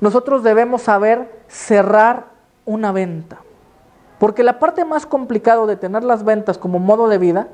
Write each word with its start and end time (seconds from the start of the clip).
nosotros 0.00 0.42
debemos 0.42 0.82
saber 0.82 1.42
cerrar 1.48 2.26
una 2.64 2.92
venta. 2.92 3.38
Porque 4.18 4.42
la 4.42 4.58
parte 4.58 4.84
más 4.84 5.06
complicada 5.06 5.66
de 5.66 5.76
tener 5.76 6.04
las 6.04 6.24
ventas 6.24 6.58
como 6.58 6.78
modo 6.78 7.08
de 7.08 7.18
vida 7.18 7.48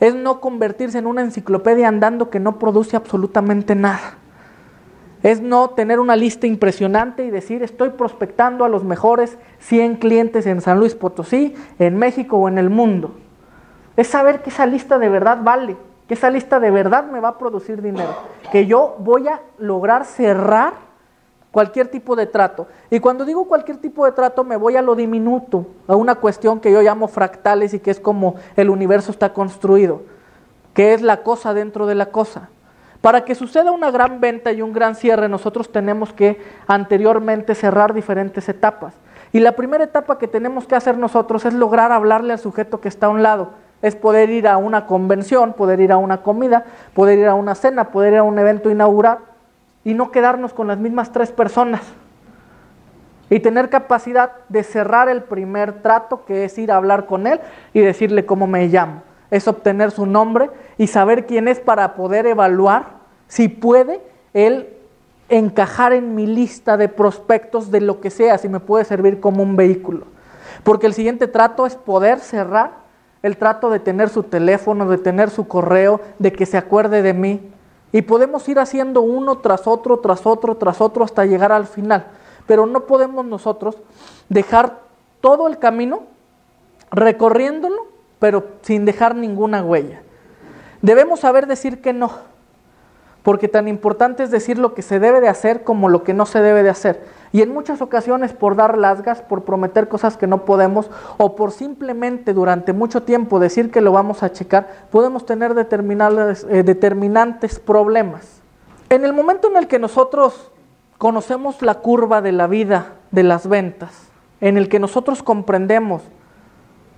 es 0.00 0.14
no 0.14 0.40
convertirse 0.40 0.98
en 0.98 1.06
una 1.06 1.22
enciclopedia 1.22 1.88
andando 1.88 2.30
que 2.30 2.40
no 2.40 2.58
produce 2.58 2.96
absolutamente 2.96 3.74
nada. 3.74 4.18
Es 5.22 5.40
no 5.40 5.70
tener 5.70 6.00
una 6.00 6.16
lista 6.16 6.46
impresionante 6.46 7.24
y 7.24 7.30
decir 7.30 7.62
estoy 7.62 7.90
prospectando 7.90 8.64
a 8.64 8.68
los 8.68 8.84
mejores 8.84 9.38
100 9.60 9.96
clientes 9.96 10.46
en 10.46 10.60
San 10.60 10.78
Luis 10.78 10.94
Potosí, 10.94 11.54
en 11.78 11.96
México 11.96 12.36
o 12.36 12.48
en 12.48 12.58
el 12.58 12.68
mundo. 12.68 13.14
Es 13.96 14.08
saber 14.08 14.42
que 14.42 14.50
esa 14.50 14.66
lista 14.66 14.98
de 14.98 15.08
verdad 15.08 15.38
vale, 15.42 15.78
que 16.06 16.14
esa 16.14 16.28
lista 16.28 16.60
de 16.60 16.70
verdad 16.70 17.10
me 17.10 17.20
va 17.20 17.28
a 17.28 17.38
producir 17.38 17.80
dinero, 17.80 18.14
que 18.52 18.66
yo 18.66 18.96
voy 18.98 19.28
a 19.28 19.40
lograr 19.56 20.04
cerrar 20.04 20.83
cualquier 21.54 21.86
tipo 21.86 22.16
de 22.16 22.26
trato. 22.26 22.66
Y 22.90 22.98
cuando 22.98 23.24
digo 23.24 23.46
cualquier 23.46 23.76
tipo 23.76 24.04
de 24.04 24.10
trato 24.10 24.42
me 24.42 24.56
voy 24.56 24.74
a 24.74 24.82
lo 24.82 24.96
diminuto, 24.96 25.68
a 25.86 25.94
una 25.94 26.16
cuestión 26.16 26.58
que 26.58 26.72
yo 26.72 26.82
llamo 26.82 27.06
fractales 27.06 27.72
y 27.74 27.78
que 27.78 27.92
es 27.92 28.00
como 28.00 28.34
el 28.56 28.70
universo 28.70 29.12
está 29.12 29.32
construido, 29.32 30.02
que 30.74 30.94
es 30.94 31.00
la 31.00 31.22
cosa 31.22 31.54
dentro 31.54 31.86
de 31.86 31.94
la 31.94 32.06
cosa. 32.06 32.50
Para 33.00 33.24
que 33.24 33.36
suceda 33.36 33.70
una 33.70 33.92
gran 33.92 34.20
venta 34.20 34.50
y 34.50 34.62
un 34.62 34.72
gran 34.72 34.96
cierre, 34.96 35.28
nosotros 35.28 35.70
tenemos 35.70 36.12
que 36.12 36.42
anteriormente 36.66 37.54
cerrar 37.54 37.94
diferentes 37.94 38.48
etapas. 38.48 38.94
Y 39.30 39.38
la 39.38 39.52
primera 39.52 39.84
etapa 39.84 40.18
que 40.18 40.26
tenemos 40.26 40.66
que 40.66 40.74
hacer 40.74 40.98
nosotros 40.98 41.44
es 41.44 41.54
lograr 41.54 41.92
hablarle 41.92 42.32
al 42.32 42.40
sujeto 42.40 42.80
que 42.80 42.88
está 42.88 43.06
a 43.06 43.10
un 43.10 43.22
lado. 43.22 43.50
Es 43.80 43.94
poder 43.94 44.28
ir 44.30 44.48
a 44.48 44.56
una 44.56 44.86
convención, 44.86 45.52
poder 45.52 45.78
ir 45.78 45.92
a 45.92 45.98
una 45.98 46.22
comida, 46.22 46.64
poder 46.94 47.20
ir 47.20 47.26
a 47.28 47.34
una 47.34 47.54
cena, 47.54 47.90
poder 47.90 48.14
ir 48.14 48.18
a 48.18 48.22
un 48.24 48.40
evento 48.40 48.70
inaugural 48.70 49.18
y 49.84 49.94
no 49.94 50.10
quedarnos 50.10 50.52
con 50.52 50.66
las 50.66 50.78
mismas 50.78 51.12
tres 51.12 51.30
personas. 51.30 51.82
Y 53.30 53.40
tener 53.40 53.70
capacidad 53.70 54.32
de 54.48 54.62
cerrar 54.62 55.08
el 55.08 55.22
primer 55.22 55.82
trato, 55.82 56.24
que 56.24 56.44
es 56.44 56.58
ir 56.58 56.70
a 56.70 56.76
hablar 56.76 57.06
con 57.06 57.26
él 57.26 57.40
y 57.72 57.80
decirle 57.80 58.26
cómo 58.26 58.46
me 58.46 58.66
llamo. 58.68 59.02
Es 59.30 59.48
obtener 59.48 59.90
su 59.90 60.06
nombre 60.06 60.50
y 60.78 60.86
saber 60.86 61.26
quién 61.26 61.48
es 61.48 61.58
para 61.58 61.94
poder 61.94 62.26
evaluar 62.26 63.04
si 63.26 63.48
puede 63.48 64.00
él 64.32 64.68
encajar 65.28 65.92
en 65.92 66.14
mi 66.14 66.26
lista 66.26 66.76
de 66.76 66.88
prospectos 66.88 67.70
de 67.70 67.80
lo 67.80 68.00
que 68.00 68.10
sea, 68.10 68.38
si 68.38 68.48
me 68.48 68.60
puede 68.60 68.84
servir 68.84 69.20
como 69.20 69.42
un 69.42 69.56
vehículo. 69.56 70.06
Porque 70.62 70.86
el 70.86 70.94
siguiente 70.94 71.26
trato 71.26 71.66
es 71.66 71.76
poder 71.76 72.20
cerrar 72.20 72.84
el 73.22 73.38
trato 73.38 73.70
de 73.70 73.80
tener 73.80 74.10
su 74.10 74.22
teléfono, 74.22 74.86
de 74.86 74.98
tener 74.98 75.30
su 75.30 75.48
correo, 75.48 76.00
de 76.18 76.32
que 76.32 76.44
se 76.44 76.58
acuerde 76.58 77.00
de 77.00 77.14
mí. 77.14 77.53
Y 77.94 78.02
podemos 78.02 78.48
ir 78.48 78.58
haciendo 78.58 79.02
uno 79.02 79.38
tras 79.38 79.68
otro, 79.68 80.00
tras 80.00 80.26
otro, 80.26 80.56
tras 80.56 80.80
otro, 80.80 81.04
hasta 81.04 81.26
llegar 81.26 81.52
al 81.52 81.68
final. 81.68 82.08
Pero 82.44 82.66
no 82.66 82.86
podemos 82.86 83.24
nosotros 83.24 83.76
dejar 84.28 84.80
todo 85.20 85.46
el 85.46 85.60
camino 85.60 86.02
recorriéndolo, 86.90 87.86
pero 88.18 88.48
sin 88.62 88.84
dejar 88.84 89.14
ninguna 89.14 89.62
huella. 89.62 90.02
Debemos 90.82 91.20
saber 91.20 91.46
decir 91.46 91.80
que 91.80 91.92
no, 91.92 92.10
porque 93.24 93.48
tan 93.48 93.68
importante 93.68 94.22
es 94.22 94.30
decir 94.30 94.58
lo 94.58 94.74
que 94.74 94.82
se 94.82 95.00
debe 95.00 95.22
de 95.22 95.30
hacer 95.30 95.64
como 95.64 95.88
lo 95.88 96.04
que 96.04 96.12
no 96.12 96.26
se 96.26 96.42
debe 96.42 96.62
de 96.62 96.68
hacer. 96.68 97.06
Y 97.32 97.40
en 97.40 97.54
muchas 97.54 97.80
ocasiones 97.80 98.34
por 98.34 98.54
dar 98.54 98.76
lasgas, 98.76 99.22
por 99.22 99.44
prometer 99.44 99.88
cosas 99.88 100.18
que 100.18 100.26
no 100.26 100.44
podemos 100.44 100.90
o 101.16 101.34
por 101.34 101.50
simplemente 101.50 102.34
durante 102.34 102.74
mucho 102.74 103.02
tiempo 103.02 103.40
decir 103.40 103.70
que 103.70 103.80
lo 103.80 103.92
vamos 103.92 104.22
a 104.22 104.30
checar, 104.30 104.68
podemos 104.90 105.24
tener 105.24 105.52
eh, 105.52 106.62
determinantes 106.62 107.58
problemas. 107.58 108.42
En 108.90 109.06
el 109.06 109.14
momento 109.14 109.48
en 109.48 109.56
el 109.56 109.68
que 109.68 109.78
nosotros 109.78 110.52
conocemos 110.98 111.62
la 111.62 111.76
curva 111.76 112.20
de 112.20 112.32
la 112.32 112.46
vida 112.46 112.92
de 113.10 113.22
las 113.22 113.48
ventas, 113.48 114.06
en 114.42 114.58
el 114.58 114.68
que 114.68 114.78
nosotros 114.78 115.22
comprendemos 115.22 116.02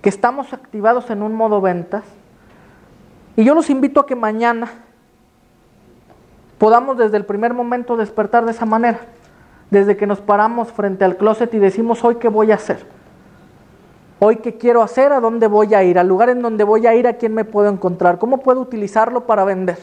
que 0.01 0.09
estamos 0.09 0.51
activados 0.51 1.09
en 1.09 1.23
un 1.23 1.33
modo 1.33 1.61
ventas, 1.61 2.03
y 3.37 3.45
yo 3.45 3.55
los 3.55 3.69
invito 3.69 4.01
a 4.01 4.05
que 4.05 4.15
mañana 4.17 4.83
podamos 6.57 6.97
desde 6.97 7.17
el 7.17 7.25
primer 7.25 7.53
momento 7.53 7.97
despertar 7.97 8.45
de 8.45 8.51
esa 8.51 8.65
manera 8.65 8.99
desde 9.69 9.97
que 9.97 10.07
nos 10.07 10.19
paramos 10.21 10.71
frente 10.71 11.03
al 11.03 11.17
closet 11.17 11.53
y 11.53 11.59
decimos, 11.59 12.03
hoy 12.03 12.15
qué 12.15 12.29
voy 12.29 12.51
a 12.51 12.55
hacer. 12.55 12.85
Hoy 14.19 14.37
qué 14.37 14.57
quiero 14.57 14.81
hacer, 14.81 15.11
a 15.11 15.19
dónde 15.19 15.47
voy 15.47 15.73
a 15.75 15.83
ir, 15.83 15.99
al 15.99 16.07
lugar 16.07 16.29
en 16.29 16.41
donde 16.41 16.63
voy 16.63 16.87
a 16.87 16.95
ir, 16.95 17.07
a 17.07 17.13
quién 17.13 17.33
me 17.33 17.45
puedo 17.45 17.69
encontrar, 17.69 18.17
cómo 18.17 18.39
puedo 18.39 18.61
utilizarlo 18.61 19.25
para 19.25 19.43
vender. 19.43 19.77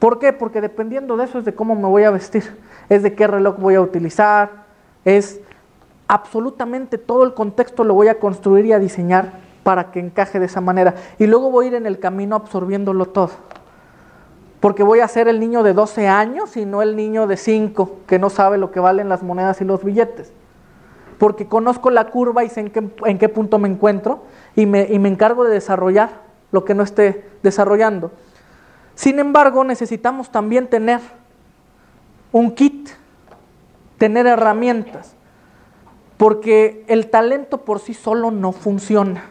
¿Por 0.00 0.18
qué? 0.18 0.32
Porque 0.32 0.60
dependiendo 0.60 1.16
de 1.16 1.24
eso 1.24 1.38
es 1.38 1.44
de 1.44 1.54
cómo 1.54 1.76
me 1.76 1.86
voy 1.86 2.02
a 2.02 2.10
vestir, 2.10 2.58
es 2.88 3.04
de 3.04 3.14
qué 3.14 3.28
reloj 3.28 3.58
voy 3.58 3.76
a 3.76 3.80
utilizar, 3.80 4.64
es 5.04 5.40
absolutamente 6.08 6.98
todo 6.98 7.22
el 7.22 7.34
contexto 7.34 7.84
lo 7.84 7.94
voy 7.94 8.08
a 8.08 8.18
construir 8.18 8.66
y 8.66 8.72
a 8.72 8.80
diseñar 8.80 9.34
para 9.62 9.92
que 9.92 10.00
encaje 10.00 10.40
de 10.40 10.46
esa 10.46 10.60
manera. 10.60 10.94
Y 11.18 11.28
luego 11.28 11.50
voy 11.50 11.66
a 11.66 11.68
ir 11.68 11.74
en 11.74 11.86
el 11.86 12.00
camino 12.00 12.34
absorbiéndolo 12.34 13.06
todo 13.06 13.30
porque 14.62 14.84
voy 14.84 15.00
a 15.00 15.08
ser 15.08 15.26
el 15.26 15.40
niño 15.40 15.64
de 15.64 15.72
12 15.72 16.06
años 16.06 16.56
y 16.56 16.64
no 16.66 16.82
el 16.82 16.94
niño 16.94 17.26
de 17.26 17.36
5 17.36 17.96
que 18.06 18.20
no 18.20 18.30
sabe 18.30 18.58
lo 18.58 18.70
que 18.70 18.78
valen 18.78 19.08
las 19.08 19.24
monedas 19.24 19.60
y 19.60 19.64
los 19.64 19.82
billetes. 19.82 20.32
Porque 21.18 21.48
conozco 21.48 21.90
la 21.90 22.10
curva 22.10 22.44
y 22.44 22.48
sé 22.48 22.70
en 23.04 23.18
qué, 23.18 23.28
punto 23.28 23.58
me 23.58 23.68
encuentro 23.68 24.22
y 24.54 24.66
me, 24.66 24.86
y 24.88 25.00
me 25.00 25.08
encargo 25.08 25.42
de 25.42 25.52
desarrollar 25.52 26.10
lo 26.52 26.64
que 26.64 26.74
no 26.74 26.84
esté 26.84 27.28
desarrollando. 27.42 28.12
Sin 28.94 29.18
embargo, 29.18 29.64
necesitamos 29.64 30.30
también 30.30 30.68
tener 30.68 31.00
un 32.30 32.52
kit, 32.54 32.90
tener 33.98 34.28
herramientas, 34.28 35.16
porque 36.18 36.84
el 36.86 37.10
talento 37.10 37.62
por 37.62 37.80
sí 37.80 37.94
solo 37.94 38.30
no 38.30 38.52
funciona, 38.52 39.24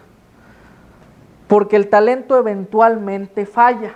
porque 1.48 1.78
el 1.78 1.88
talento 1.88 2.38
eventualmente 2.38 3.46
falla 3.46 3.96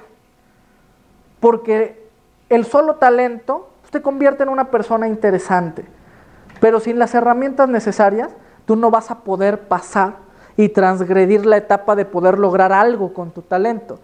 porque 1.39 2.09
el 2.49 2.65
solo 2.65 2.95
talento 2.95 3.69
te 3.95 4.01
convierte 4.01 4.43
en 4.43 4.49
una 4.49 4.71
persona 4.71 5.07
interesante, 5.07 5.85
pero 6.59 6.81
sin 6.81 6.99
las 6.99 7.15
herramientas 7.15 7.69
necesarias, 7.69 8.29
tú 8.65 8.75
no 8.75 8.91
vas 8.91 9.09
a 9.09 9.19
poder 9.19 9.69
pasar 9.69 10.17
y 10.57 10.67
transgredir 10.67 11.45
la 11.45 11.55
etapa 11.55 11.95
de 11.95 12.03
poder 12.03 12.37
lograr 12.37 12.73
algo 12.73 13.13
con 13.13 13.31
tu 13.31 13.41
talento. 13.41 14.01